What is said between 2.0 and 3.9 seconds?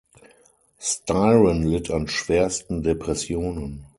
schwersten Depressionen.